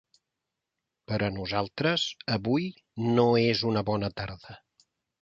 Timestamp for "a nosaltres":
1.27-2.07